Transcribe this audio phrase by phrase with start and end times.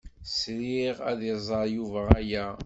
[0.37, 2.47] Sriɣ ad iẓer Yuba aya.